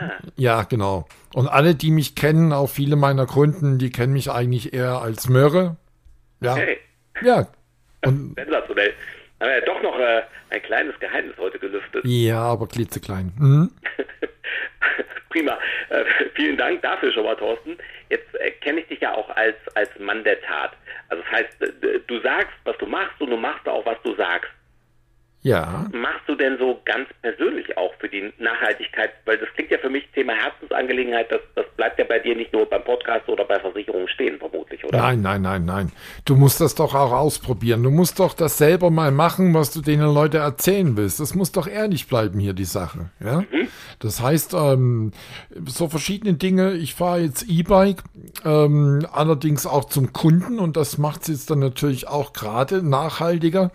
Ah. 0.00 0.10
Ja, 0.36 0.62
genau. 0.64 1.06
Und 1.34 1.48
alle, 1.48 1.74
die 1.74 1.90
mich 1.90 2.14
kennen, 2.14 2.52
auch 2.52 2.68
viele 2.68 2.96
meiner 2.96 3.26
Kunden, 3.26 3.78
die 3.78 3.90
kennen 3.90 4.12
mich 4.12 4.30
eigentlich 4.30 4.72
eher 4.72 5.00
als 5.02 5.28
Möhre. 5.28 5.76
Ja. 6.40 6.54
Okay. 6.54 6.78
Ja, 7.22 7.48
und 8.04 8.34
Sensationell. 8.36 8.94
Haben 9.40 9.48
wir 9.50 9.58
ja 9.58 9.64
doch 9.64 9.82
noch 9.82 9.98
äh, 9.98 10.22
ein 10.50 10.62
kleines 10.62 10.98
Geheimnis 10.98 11.36
heute 11.38 11.58
gelüftet. 11.58 12.04
Ja, 12.04 12.40
aber 12.40 12.66
klitzeklein. 12.66 13.32
Mhm. 13.38 13.70
Prima. 15.30 15.58
Äh, 15.90 16.04
vielen 16.34 16.56
Dank 16.56 16.82
dafür 16.82 17.12
schon 17.12 17.24
mal, 17.24 17.36
Thorsten. 17.36 17.76
Jetzt 18.08 18.34
äh, 18.40 18.50
kenne 18.50 18.80
ich 18.80 18.88
dich 18.88 19.00
ja 19.00 19.14
auch 19.14 19.28
als, 19.36 19.56
als 19.74 19.90
Mann 19.98 20.24
der 20.24 20.40
Tat. 20.40 20.72
Also 21.08 21.22
das 21.22 21.32
heißt, 21.32 21.74
du 22.06 22.20
sagst, 22.20 22.54
was 22.64 22.76
du 22.78 22.86
machst 22.86 23.20
und 23.20 23.30
du 23.30 23.36
machst 23.36 23.68
auch, 23.68 23.84
was 23.86 23.98
du 24.02 24.14
sagst. 24.16 24.50
Ja. 25.42 25.86
Machst 25.92 26.28
du 26.28 26.34
denn 26.34 26.58
so 26.58 26.80
ganz 26.84 27.08
persönlich 27.22 27.76
auch 27.76 27.94
für 28.00 28.08
die 28.08 28.32
Nachhaltigkeit? 28.38 29.10
Weil 29.24 29.38
das 29.38 29.48
klingt 29.54 29.70
ja 29.70 29.78
für 29.78 29.88
mich 29.88 30.08
Thema 30.12 30.32
Herzensangelegenheit, 30.32 31.30
das, 31.30 31.40
das 31.54 31.64
bleibt 31.76 31.98
ja 31.98 32.04
bei 32.04 32.18
dir 32.18 32.34
nicht 32.34 32.52
nur 32.52 32.66
beim 32.66 32.82
Podcast 32.82 33.28
oder 33.28 33.44
bei 33.44 33.58
Versicherungen 33.60 34.08
stehen, 34.08 34.38
vermutlich, 34.38 34.84
oder? 34.84 34.98
Nein, 34.98 35.22
nein, 35.22 35.42
nein, 35.42 35.64
nein. 35.64 35.92
Du 36.24 36.34
musst 36.34 36.60
das 36.60 36.74
doch 36.74 36.94
auch 36.94 37.12
ausprobieren. 37.12 37.82
Du 37.84 37.90
musst 37.90 38.18
doch 38.18 38.34
das 38.34 38.58
selber 38.58 38.90
mal 38.90 39.12
machen, 39.12 39.54
was 39.54 39.72
du 39.72 39.80
denen 39.80 40.12
Leute 40.12 40.38
erzählen 40.38 40.96
willst. 40.96 41.20
Das 41.20 41.34
muss 41.34 41.52
doch 41.52 41.68
ehrlich 41.68 42.08
bleiben 42.08 42.40
hier, 42.40 42.52
die 42.52 42.64
Sache. 42.64 43.10
Ja? 43.20 43.42
Mhm. 43.42 43.68
Das 44.00 44.20
heißt, 44.20 44.54
ähm, 44.54 45.12
so 45.66 45.88
verschiedene 45.88 46.34
Dinge. 46.34 46.72
Ich 46.72 46.94
fahre 46.94 47.20
jetzt 47.20 47.48
E-Bike, 47.48 48.02
ähm, 48.44 49.06
allerdings 49.12 49.66
auch 49.66 49.84
zum 49.84 50.12
Kunden 50.12 50.58
und 50.58 50.76
das 50.76 50.98
macht 50.98 51.22
es 51.22 51.28
jetzt 51.28 51.50
dann 51.50 51.60
natürlich 51.60 52.08
auch 52.08 52.32
gerade 52.32 52.82
nachhaltiger. 52.82 53.70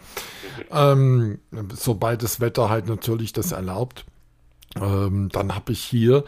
Ähm, 0.72 1.40
sobald 1.76 2.24
das 2.24 2.40
Wetter 2.40 2.70
halt 2.70 2.88
natürlich 2.88 3.34
das 3.34 3.52
erlaubt. 3.52 4.06
Ähm, 4.80 5.30
dann 5.32 5.56
habe 5.56 5.72
ich 5.72 5.84
hier 5.84 6.24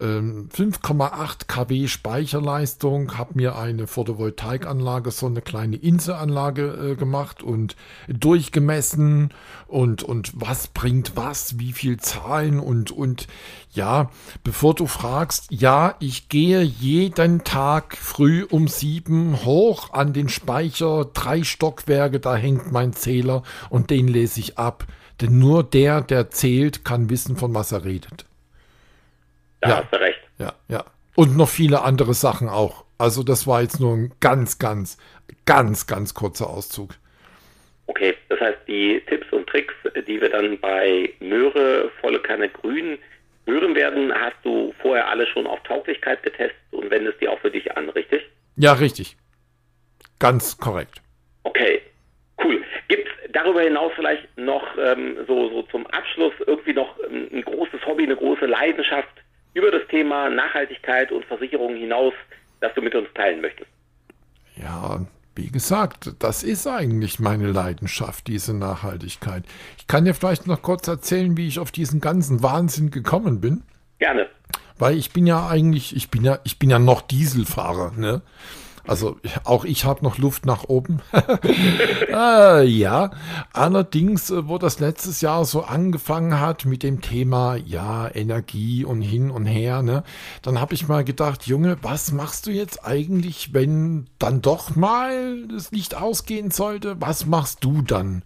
5,8 0.00 1.10
ähm, 1.10 1.38
kW 1.48 1.88
Speicherleistung, 1.88 3.18
habe 3.18 3.32
mir 3.34 3.58
eine 3.58 3.88
Photovoltaikanlage, 3.88 5.10
so 5.10 5.26
eine 5.26 5.42
kleine 5.42 5.74
Inselanlage 5.74 6.92
äh, 6.92 6.94
gemacht 6.94 7.42
und 7.42 7.74
durchgemessen 8.06 9.30
und, 9.66 10.04
und 10.04 10.30
was 10.34 10.68
bringt 10.68 11.16
was, 11.16 11.58
wie 11.58 11.72
viel 11.72 11.98
Zahlen 11.98 12.60
und, 12.60 12.92
und 12.92 13.26
ja, 13.72 14.10
bevor 14.44 14.74
du 14.76 14.86
fragst, 14.86 15.50
ja, 15.50 15.96
ich 15.98 16.28
gehe 16.28 16.62
jeden 16.62 17.42
Tag 17.42 17.96
früh 17.96 18.44
um 18.48 18.68
sieben 18.68 19.44
hoch 19.44 19.92
an 19.92 20.12
den 20.12 20.28
Speicher, 20.28 21.06
drei 21.12 21.42
Stockwerke, 21.42 22.20
da 22.20 22.36
hängt 22.36 22.70
mein 22.70 22.92
Zähler 22.92 23.42
und 23.68 23.90
den 23.90 24.06
lese 24.06 24.38
ich 24.38 24.58
ab. 24.58 24.86
Denn 25.20 25.38
nur 25.38 25.64
der, 25.64 26.00
der 26.00 26.30
zählt, 26.30 26.84
kann 26.84 27.10
wissen, 27.10 27.36
von 27.36 27.54
was 27.54 27.72
er 27.72 27.84
redet. 27.84 28.24
Da 29.60 29.68
ja. 29.68 29.76
hast 29.78 29.92
du 29.92 30.00
recht. 30.00 30.20
Ja, 30.38 30.54
ja. 30.68 30.84
Und 31.16 31.36
noch 31.36 31.48
viele 31.48 31.82
andere 31.82 32.14
Sachen 32.14 32.48
auch. 32.48 32.84
Also 32.96 33.22
das 33.22 33.46
war 33.46 33.62
jetzt 33.62 33.80
nur 33.80 33.94
ein 33.94 34.12
ganz, 34.20 34.58
ganz, 34.58 34.98
ganz, 35.46 35.86
ganz 35.86 36.14
kurzer 36.14 36.48
Auszug. 36.48 36.94
Okay, 37.86 38.14
das 38.28 38.40
heißt, 38.40 38.58
die 38.68 39.02
Tipps 39.08 39.32
und 39.32 39.48
Tricks, 39.48 39.74
die 40.06 40.20
wir 40.20 40.30
dann 40.30 40.58
bei 40.60 41.12
Möhre, 41.20 41.90
volle 42.00 42.20
Kanne 42.20 42.48
Grün 42.48 42.98
hören 43.46 43.74
werden, 43.74 44.12
hast 44.12 44.36
du 44.42 44.74
vorher 44.82 45.08
alle 45.08 45.26
schon 45.26 45.46
auf 45.46 45.60
Tauglichkeit 45.62 46.22
getestet 46.22 46.54
und 46.70 46.90
wendest 46.90 47.20
die 47.20 47.28
auch 47.28 47.38
für 47.40 47.50
dich 47.50 47.74
an, 47.76 47.88
richtig? 47.90 48.22
Ja, 48.56 48.74
richtig. 48.74 49.16
Ganz 50.18 50.58
korrekt. 50.58 51.00
Okay, 51.44 51.77
darüber 53.48 53.62
hinaus 53.62 53.92
vielleicht 53.96 54.36
noch 54.36 54.62
ähm, 54.78 55.16
so, 55.26 55.48
so 55.48 55.62
zum 55.70 55.86
Abschluss 55.88 56.34
irgendwie 56.46 56.74
noch 56.74 56.94
ein 57.10 57.42
großes 57.42 57.84
Hobby, 57.86 58.04
eine 58.04 58.16
große 58.16 58.46
Leidenschaft, 58.46 59.08
über 59.54 59.70
das 59.70 59.82
Thema 59.88 60.28
Nachhaltigkeit 60.28 61.10
und 61.10 61.24
Versicherung 61.24 61.74
hinaus, 61.74 62.12
das 62.60 62.72
du 62.74 62.82
mit 62.82 62.94
uns 62.94 63.08
teilen 63.14 63.40
möchtest? 63.40 63.70
Ja, 64.56 65.00
wie 65.34 65.50
gesagt, 65.50 66.12
das 66.18 66.42
ist 66.42 66.66
eigentlich 66.66 67.18
meine 67.20 67.50
Leidenschaft, 67.50 68.26
diese 68.26 68.54
Nachhaltigkeit. 68.54 69.44
Ich 69.78 69.86
kann 69.86 70.04
dir 70.04 70.14
vielleicht 70.14 70.46
noch 70.46 70.62
kurz 70.62 70.86
erzählen, 70.86 71.36
wie 71.36 71.48
ich 71.48 71.58
auf 71.58 71.70
diesen 71.70 72.00
ganzen 72.00 72.42
Wahnsinn 72.42 72.90
gekommen 72.90 73.40
bin. 73.40 73.62
Gerne. 73.98 74.28
Weil 74.78 74.96
ich 74.96 75.12
bin 75.12 75.26
ja 75.26 75.48
eigentlich, 75.48 75.96
ich 75.96 76.10
bin 76.10 76.24
ja, 76.24 76.38
ich 76.44 76.58
bin 76.58 76.70
ja 76.70 76.78
noch 76.78 77.02
Dieselfahrer, 77.02 77.92
ne? 77.96 78.22
Also 78.88 79.18
auch 79.44 79.66
ich 79.66 79.84
habe 79.84 80.02
noch 80.02 80.16
Luft 80.16 80.46
nach 80.46 80.64
oben. 80.64 81.00
äh, 82.10 82.64
ja, 82.64 83.10
allerdings, 83.52 84.30
äh, 84.30 84.48
wo 84.48 84.56
das 84.56 84.80
letztes 84.80 85.20
Jahr 85.20 85.44
so 85.44 85.62
angefangen 85.62 86.40
hat 86.40 86.64
mit 86.64 86.82
dem 86.82 87.02
Thema, 87.02 87.56
ja, 87.56 88.08
Energie 88.14 88.84
und 88.86 89.02
hin 89.02 89.30
und 89.30 89.44
her, 89.44 89.82
ne, 89.82 90.04
dann 90.40 90.58
habe 90.58 90.72
ich 90.72 90.88
mal 90.88 91.04
gedacht, 91.04 91.46
Junge, 91.46 91.76
was 91.82 92.12
machst 92.12 92.46
du 92.46 92.50
jetzt 92.50 92.84
eigentlich, 92.84 93.52
wenn 93.52 94.06
dann 94.18 94.40
doch 94.40 94.74
mal 94.74 95.46
das 95.48 95.70
Licht 95.70 95.94
ausgehen 95.94 96.50
sollte? 96.50 96.96
Was 96.98 97.26
machst 97.26 97.64
du 97.64 97.82
dann? 97.82 98.22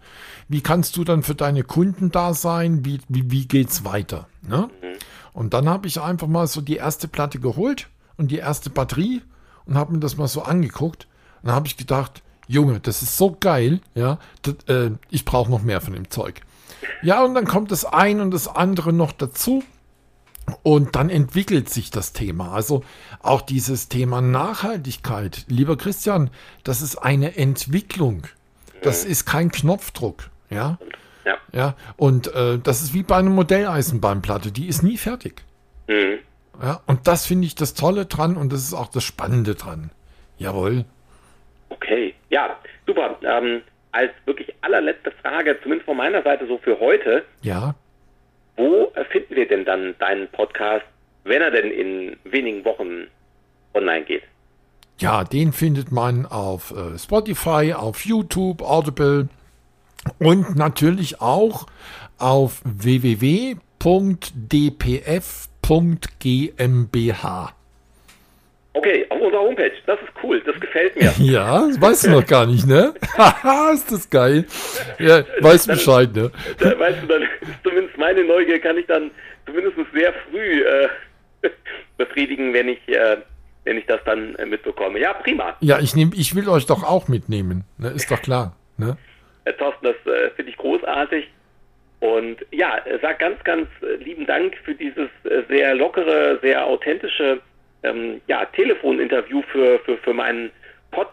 Wie 0.48 0.60
kannst 0.60 0.96
du 0.96 1.02
dann 1.02 1.24
für 1.24 1.34
deine 1.34 1.64
Kunden 1.64 2.12
da 2.12 2.34
sein? 2.34 2.84
Wie, 2.84 3.00
wie, 3.08 3.30
wie 3.32 3.48
geht's 3.48 3.84
weiter? 3.84 4.28
Ne? 4.42 4.70
Mhm. 4.80 4.98
Und 5.32 5.54
dann 5.54 5.68
habe 5.68 5.88
ich 5.88 6.00
einfach 6.00 6.28
mal 6.28 6.46
so 6.46 6.60
die 6.60 6.76
erste 6.76 7.08
Platte 7.08 7.40
geholt 7.40 7.88
und 8.16 8.30
die 8.30 8.38
erste 8.38 8.70
Batterie 8.70 9.22
und 9.66 9.76
habe 9.76 9.92
mir 9.92 10.00
das 10.00 10.16
mal 10.16 10.28
so 10.28 10.42
angeguckt. 10.42 11.06
Und 11.42 11.48
dann 11.48 11.54
habe 11.54 11.66
ich 11.66 11.76
gedacht, 11.76 12.22
Junge, 12.46 12.80
das 12.80 13.02
ist 13.02 13.16
so 13.16 13.36
geil, 13.38 13.80
ja, 13.94 14.18
das, 14.42 14.54
äh, 14.68 14.90
ich 15.10 15.24
brauche 15.24 15.50
noch 15.50 15.62
mehr 15.62 15.80
von 15.80 15.94
dem 15.94 16.10
Zeug. 16.10 16.42
Ja, 17.02 17.24
und 17.24 17.34
dann 17.34 17.46
kommt 17.46 17.70
das 17.70 17.84
eine 17.84 18.22
und 18.22 18.32
das 18.32 18.48
andere 18.48 18.92
noch 18.92 19.12
dazu. 19.12 19.62
Und 20.64 20.96
dann 20.96 21.08
entwickelt 21.08 21.70
sich 21.70 21.90
das 21.90 22.12
Thema. 22.12 22.52
Also 22.52 22.82
auch 23.20 23.42
dieses 23.42 23.88
Thema 23.88 24.20
Nachhaltigkeit. 24.20 25.44
Lieber 25.48 25.76
Christian, 25.76 26.30
das 26.64 26.82
ist 26.82 26.96
eine 26.96 27.36
Entwicklung. 27.36 28.24
Das 28.82 29.04
ist 29.04 29.24
kein 29.24 29.52
Knopfdruck. 29.52 30.30
Ja. 30.50 30.78
Ja. 31.24 31.36
ja. 31.52 31.76
Und 31.96 32.34
äh, 32.34 32.58
das 32.58 32.82
ist 32.82 32.92
wie 32.92 33.04
bei 33.04 33.16
einer 33.16 33.30
Modelleisenbahnplatte. 33.30 34.50
Die 34.50 34.66
ist 34.66 34.82
nie 34.82 34.98
fertig. 34.98 35.42
Mhm. 35.86 36.18
Ja, 36.60 36.80
und 36.86 37.06
das 37.06 37.26
finde 37.26 37.46
ich 37.46 37.54
das 37.54 37.74
Tolle 37.74 38.06
dran 38.06 38.36
und 38.36 38.52
das 38.52 38.60
ist 38.60 38.74
auch 38.74 38.88
das 38.88 39.04
Spannende 39.04 39.54
dran. 39.54 39.90
Jawohl. 40.38 40.84
Okay, 41.68 42.14
ja, 42.30 42.56
super. 42.86 43.16
Ähm, 43.22 43.62
als 43.92 44.10
wirklich 44.24 44.54
allerletzte 44.60 45.12
Frage, 45.22 45.58
zumindest 45.62 45.86
von 45.86 45.96
meiner 45.96 46.22
Seite 46.22 46.46
so 46.46 46.58
für 46.58 46.78
heute. 46.80 47.24
Ja. 47.42 47.74
Wo 48.56 48.92
finden 49.10 49.36
wir 49.36 49.48
denn 49.48 49.64
dann 49.64 49.94
deinen 49.98 50.28
Podcast, 50.28 50.84
wenn 51.24 51.40
er 51.40 51.50
denn 51.50 51.70
in 51.70 52.16
wenigen 52.24 52.64
Wochen 52.64 53.06
online 53.74 54.04
geht? 54.04 54.22
Ja, 54.98 55.24
den 55.24 55.52
findet 55.52 55.90
man 55.90 56.26
auf 56.26 56.72
äh, 56.72 56.98
Spotify, 56.98 57.74
auf 57.74 58.04
YouTube, 58.04 58.62
Audible 58.62 59.28
und 60.18 60.56
natürlich 60.56 61.20
auch 61.20 61.66
auf 62.18 62.60
www 62.64 63.56
www.dpf.gmbh. 65.68 67.52
Okay, 68.74 69.04
auf 69.10 69.20
unserer 69.20 69.42
Homepage. 69.42 69.72
Das 69.86 70.00
ist 70.00 70.08
cool. 70.22 70.40
Das 70.46 70.58
gefällt 70.58 70.96
mir. 70.96 71.12
Ja, 71.18 71.66
das 71.66 71.80
weißt 71.80 72.06
du 72.06 72.10
noch 72.10 72.26
gar 72.26 72.46
nicht, 72.46 72.66
ne? 72.66 72.94
Haha, 73.16 73.72
ist 73.74 73.92
das 73.92 74.08
geil. 74.08 74.46
Ja, 74.98 75.22
weißt 75.40 75.68
dann, 75.68 75.76
Bescheid, 75.76 76.14
ne? 76.14 76.30
Dann, 76.58 76.78
weißt 76.78 77.02
du, 77.02 77.06
dann 77.06 77.22
ist 77.22 77.30
zumindest 77.62 77.98
meine 77.98 78.24
Neugier 78.24 78.58
kann 78.60 78.78
ich 78.78 78.86
dann 78.86 79.10
zumindest 79.44 79.76
sehr 79.92 80.14
früh 80.30 80.62
äh, 80.62 80.88
befriedigen, 81.98 82.54
wenn 82.54 82.68
ich, 82.68 82.88
äh, 82.88 83.18
wenn 83.64 83.76
ich 83.76 83.84
das 83.86 84.00
dann 84.06 84.34
äh, 84.36 84.46
mitbekomme. 84.46 84.98
Ja, 84.98 85.12
prima. 85.12 85.54
Ja, 85.60 85.78
ich 85.78 85.94
nehm, 85.94 86.12
ich 86.14 86.34
will 86.34 86.48
euch 86.48 86.64
doch 86.64 86.82
auch 86.82 87.08
mitnehmen. 87.08 87.64
Ne? 87.76 87.90
Ist 87.90 88.10
doch 88.10 88.22
klar. 88.22 88.56
Ne? 88.78 88.96
Herr 89.44 89.56
Thorsten, 89.58 89.84
das 89.84 89.96
äh, 90.06 90.30
finde 90.30 90.50
ich 90.50 90.56
großartig. 90.56 91.28
Und 92.02 92.38
ja, 92.50 92.80
sag 93.00 93.20
ganz, 93.20 93.44
ganz 93.44 93.68
äh, 93.80 93.94
lieben 94.02 94.26
Dank 94.26 94.56
für 94.64 94.74
dieses 94.74 95.08
äh, 95.22 95.42
sehr 95.48 95.76
lockere, 95.76 96.36
sehr 96.42 96.66
authentische 96.66 97.40
ähm, 97.84 98.20
ja, 98.26 98.44
Telefoninterview 98.46 99.40
für, 99.52 99.78
für, 99.84 99.96
für 99.98 100.12
meinen 100.12 100.50
Pod 100.90 101.06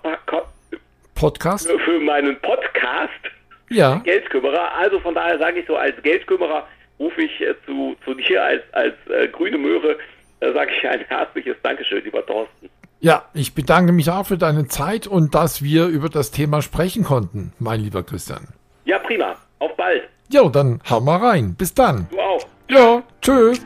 Podcast. 1.13 1.69
Für, 1.69 1.77
für 1.77 1.99
meinen 1.99 2.39
Podcast. 2.41 3.21
Ja. 3.69 4.01
Geldkümmerer. 4.03 4.73
Also 4.79 4.99
von 5.01 5.13
daher 5.13 5.37
sage 5.37 5.59
ich 5.59 5.67
so, 5.67 5.75
als 5.75 6.01
Geldkümmerer 6.01 6.67
rufe 6.97 7.21
ich 7.21 7.39
äh, 7.39 7.53
zu, 7.67 7.95
zu 8.03 8.15
dir 8.15 8.43
als, 8.43 8.63
als 8.71 8.95
äh, 9.11 9.27
grüne 9.27 9.59
Möhre, 9.59 9.95
äh, 10.39 10.51
sage 10.53 10.71
ich 10.75 10.87
ein 10.89 11.01
herzliches 11.01 11.55
Dankeschön, 11.61 12.03
lieber 12.03 12.25
Thorsten. 12.25 12.67
Ja, 12.99 13.25
ich 13.35 13.53
bedanke 13.53 13.91
mich 13.91 14.09
auch 14.09 14.25
für 14.25 14.39
deine 14.39 14.67
Zeit 14.67 15.05
und 15.05 15.35
dass 15.35 15.63
wir 15.63 15.85
über 15.85 16.09
das 16.09 16.31
Thema 16.31 16.63
sprechen 16.63 17.03
konnten, 17.03 17.53
mein 17.59 17.79
lieber 17.79 18.01
Christian. 18.01 18.47
Ja, 18.85 18.97
prima. 18.97 19.35
Auf 19.59 19.75
bald. 19.77 20.09
Jo, 20.31 20.49
dann 20.49 20.79
hau 20.89 20.99
mal 21.01 21.17
rein. 21.17 21.55
Bis 21.55 21.73
dann. 21.73 22.07
Du 22.11 22.19
auch. 22.19 22.45
Ja, 22.69 23.01
tschüss. 23.21 23.59